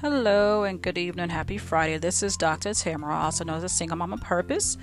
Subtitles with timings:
[0.00, 1.28] Hello and good evening.
[1.28, 1.98] Happy Friday.
[1.98, 2.72] This is Dr.
[2.72, 4.76] Tamara, also known as a Single Mama Purpose.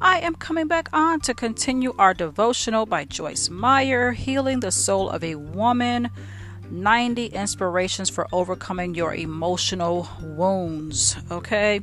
[0.00, 5.08] I am coming back on to continue our devotional by Joyce Meyer, Healing the Soul
[5.08, 6.10] of a Woman
[6.68, 11.16] 90 Inspirations for Overcoming Your Emotional Wounds.
[11.30, 11.78] Okay,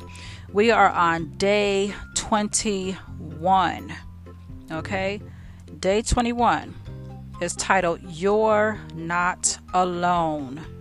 [0.51, 3.95] we are on day 21.
[4.73, 5.21] Okay,
[5.79, 6.75] day 21
[7.39, 10.72] is titled You're Not Alone.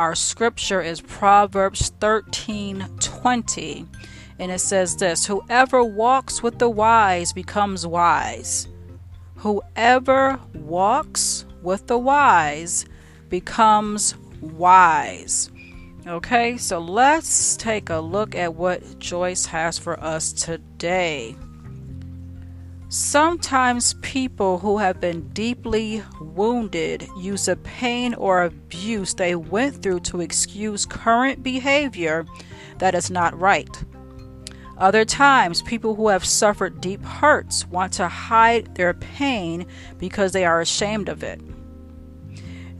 [0.00, 3.86] Our scripture is Proverbs 13 20.
[4.38, 8.66] And it says this Whoever walks with the wise becomes wise.
[9.36, 12.86] Whoever walks with the wise
[13.28, 15.50] becomes wise.
[16.06, 21.36] Okay, so let's take a look at what Joyce has for us today.
[22.92, 30.00] Sometimes people who have been deeply wounded use the pain or abuse they went through
[30.00, 32.26] to excuse current behavior
[32.78, 33.84] that is not right.
[34.76, 39.66] Other times, people who have suffered deep hurts want to hide their pain
[39.98, 41.40] because they are ashamed of it.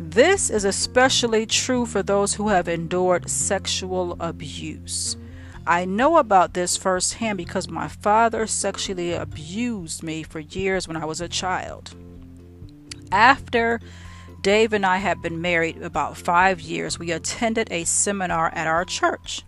[0.00, 5.17] This is especially true for those who have endured sexual abuse.
[5.66, 11.05] I know about this firsthand because my father sexually abused me for years when I
[11.05, 11.94] was a child.
[13.12, 13.80] After
[14.41, 18.84] Dave and I had been married about five years, we attended a seminar at our
[18.84, 19.42] church.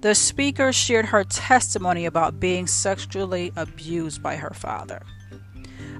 [0.00, 5.02] The speaker shared her testimony about being sexually abused by her father.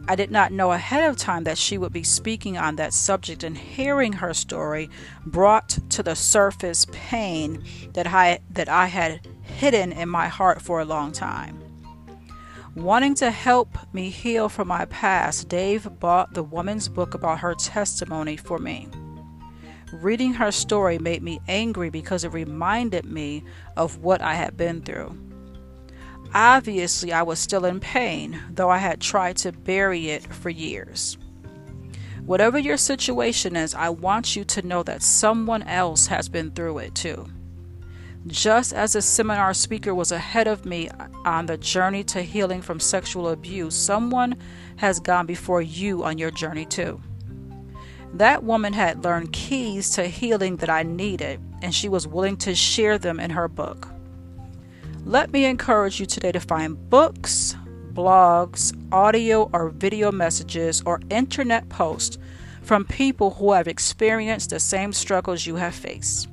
[0.09, 3.45] I did not know ahead of time that she would be speaking on that subject,
[3.45, 4.91] and hearing her story
[5.25, 7.63] brought to the surface pain
[7.93, 11.63] that I, that I had hidden in my heart for a long time.
[12.75, 17.55] Wanting to help me heal from my past, Dave bought the woman's book about her
[17.55, 18.89] testimony for me.
[19.93, 23.43] Reading her story made me angry because it reminded me
[23.77, 25.30] of what I had been through.
[26.33, 31.19] Obviously, I was still in pain, though I had tried to bury it for years.
[32.25, 36.79] Whatever your situation is, I want you to know that someone else has been through
[36.79, 37.27] it too.
[38.27, 40.89] Just as the seminar speaker was ahead of me
[41.25, 44.37] on the journey to healing from sexual abuse, someone
[44.77, 47.01] has gone before you on your journey too.
[48.15, 52.55] That woman had learned keys to healing that I needed, and she was willing to
[52.55, 53.89] share them in her book.
[55.07, 57.57] Let me encourage you today to find books,
[57.95, 62.19] blogs, audio or video messages, or internet posts
[62.63, 66.29] from people who have experienced the same struggles you have faced.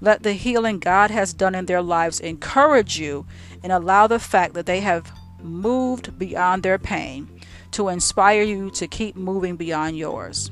[0.00, 3.26] Let the healing God has done in their lives encourage you
[3.62, 5.12] and allow the fact that they have
[5.42, 7.28] moved beyond their pain
[7.72, 10.50] to inspire you to keep moving beyond yours.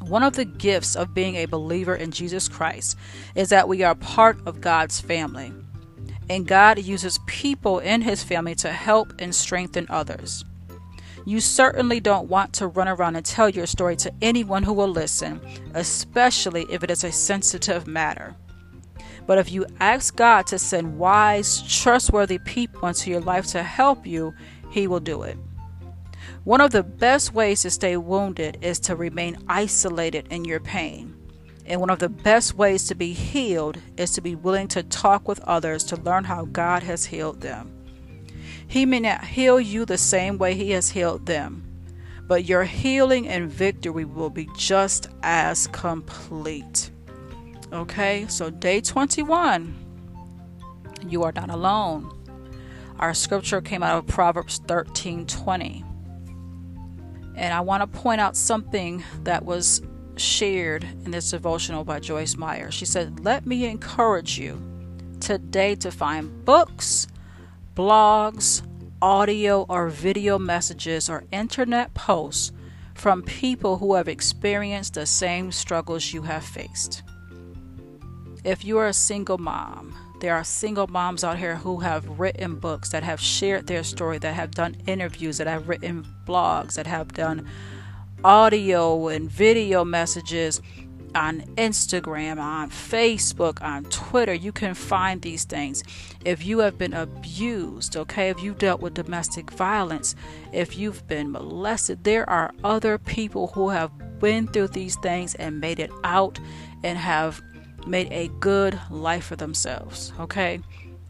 [0.00, 2.96] One of the gifts of being a believer in Jesus Christ
[3.34, 5.52] is that we are part of God's family
[6.28, 10.44] and God uses people in his family to help and strengthen others.
[11.26, 14.88] You certainly don't want to run around and tell your story to anyone who will
[14.88, 15.40] listen,
[15.74, 18.34] especially if it is a sensitive matter.
[19.26, 24.06] But if you ask God to send wise, trustworthy people into your life to help
[24.06, 24.34] you,
[24.70, 25.38] He will do it.
[26.44, 31.13] One of the best ways to stay wounded is to remain isolated in your pain.
[31.66, 35.26] And one of the best ways to be healed is to be willing to talk
[35.26, 37.72] with others to learn how God has healed them.
[38.66, 41.64] He may not heal you the same way He has healed them,
[42.26, 46.90] but your healing and victory will be just as complete.
[47.72, 49.74] Okay, so day 21,
[51.08, 52.10] you are not alone.
[52.98, 55.84] Our scripture came out of Proverbs 13 20.
[57.36, 59.82] And I want to point out something that was
[60.16, 62.70] shared in this devotional by Joyce Meyer.
[62.70, 64.60] She said, Let me encourage you
[65.20, 67.06] today to find books,
[67.74, 68.62] blogs,
[69.00, 72.52] audio or video messages, or internet posts
[72.94, 77.02] from people who have experienced the same struggles you have faced.
[78.44, 82.56] If you are a single mom, there are single moms out here who have written
[82.56, 86.86] books, that have shared their story, that have done interviews, that have written blogs, that
[86.86, 87.46] have done
[88.24, 90.62] audio and video messages
[91.14, 94.34] on Instagram, on Facebook, on Twitter.
[94.34, 95.84] You can find these things.
[96.24, 100.16] If you have been abused, okay, if you dealt with domestic violence,
[100.52, 105.60] if you've been molested, there are other people who have been through these things and
[105.60, 106.40] made it out
[106.82, 107.42] and have
[107.86, 110.60] made a good life for themselves, okay?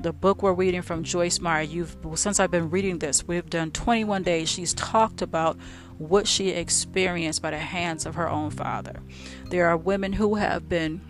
[0.01, 3.71] The book we're reading from Joyce Meyer, you've since I've been reading this, we've done
[3.71, 4.51] 21 days.
[4.51, 5.57] She's talked about
[5.99, 9.01] what she experienced by the hands of her own father.
[9.51, 11.01] There are women who have been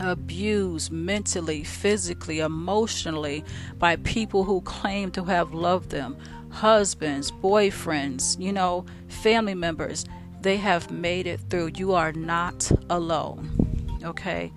[0.00, 3.44] abused mentally, physically, emotionally
[3.78, 6.16] by people who claim to have loved them
[6.50, 10.04] husbands, boyfriends, you know, family members.
[10.40, 11.72] They have made it through.
[11.76, 13.98] You are not alone.
[14.04, 14.52] Okay?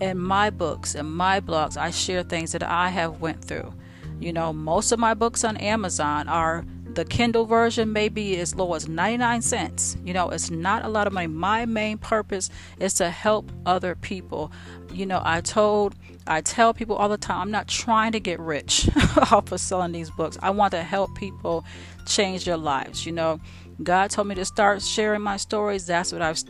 [0.00, 3.72] In my books and my blogs, I share things that I have went through.
[4.20, 8.54] You know, most of my books on Amazon are the Kindle version may be as
[8.54, 9.96] low as 99 cents.
[10.04, 11.28] You know, it's not a lot of money.
[11.28, 14.50] My main purpose is to help other people.
[14.92, 15.94] You know, I told,
[16.26, 18.88] I tell people all the time, I'm not trying to get rich
[19.30, 20.38] off of selling these books.
[20.42, 21.64] I want to help people
[22.06, 23.06] change their lives.
[23.06, 23.40] You know,
[23.82, 25.86] God told me to start sharing my stories.
[25.86, 26.42] That's what I've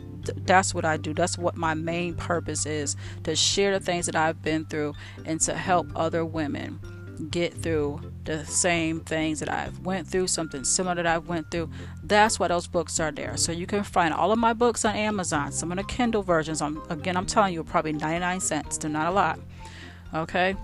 [0.45, 1.13] that's what I do.
[1.13, 4.93] That's what my main purpose is to share the things that I've been through
[5.25, 6.79] and to help other women
[7.29, 11.69] get through the same things that I've went through, something similar that I've went through.
[12.03, 13.37] That's why those books are there.
[13.37, 15.51] So you can find all of my books on Amazon.
[15.51, 18.77] Some of the Kindle versions, I'm, again, I'm telling you, probably 99 cents.
[18.77, 19.39] They're not a lot.
[20.13, 20.55] Okay.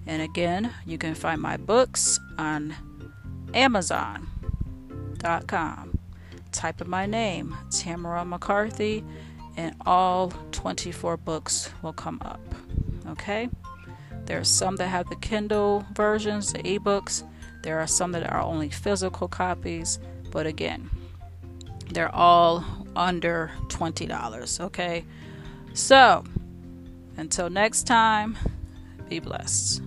[0.08, 2.76] And again, you can find my books on
[3.54, 4.28] Amazon
[5.48, 5.95] com.
[6.56, 9.04] Type in my name, Tamara McCarthy,
[9.58, 12.40] and all 24 books will come up.
[13.10, 13.50] Okay?
[14.26, 17.24] There are some that have the Kindle versions, the ebooks.
[17.62, 20.00] There are some that are only physical copies,
[20.32, 20.90] but again,
[21.92, 22.64] they're all
[22.96, 24.62] under $20.
[24.62, 25.04] Okay?
[25.74, 26.24] So,
[27.18, 28.38] until next time,
[29.10, 29.82] be blessed.